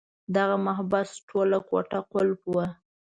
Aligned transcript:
دغه 0.35 0.55
محبس 0.65 1.09
ټول 1.29 1.49
کوټه 1.69 1.99
قلف 2.11 2.39
وو. 2.51 2.63